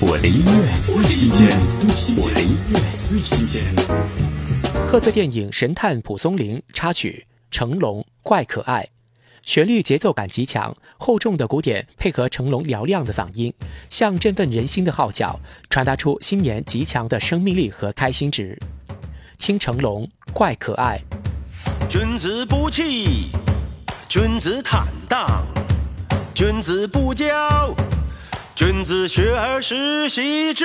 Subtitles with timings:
[0.00, 1.48] 我的音乐最新鲜，
[2.18, 3.64] 我的音乐最新鲜。
[4.86, 8.82] 贺岁电影《神探蒲松龄》插曲《成龙怪可爱》，
[9.42, 13.52] 旋律节奏感极强，厚重的鼓点配合成龙嘹亮的嗓音，
[13.90, 18.56] 像振奋人心的号角，传达出新年极强的生命力和开心值。
[19.36, 21.00] 听成龙怪可爱。
[21.88, 23.32] 君子不器，
[24.08, 25.44] 君子坦荡，
[26.32, 27.74] 君子不骄。
[28.58, 30.64] 君子学而时习之。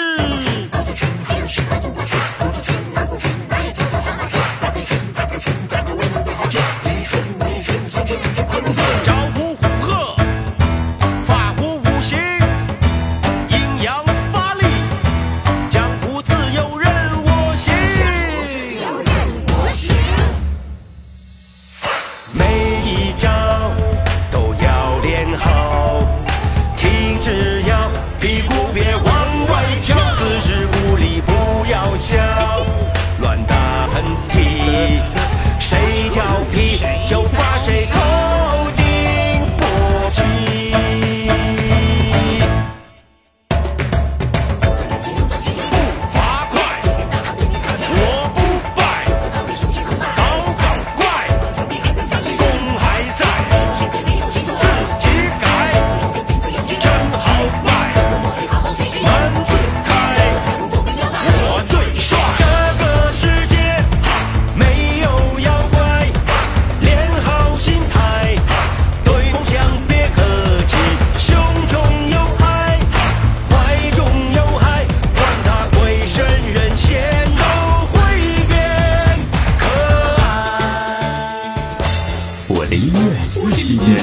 [82.55, 83.97] 我的音乐最新鲜，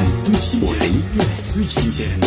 [0.61, 2.19] 我的音乐最新鲜。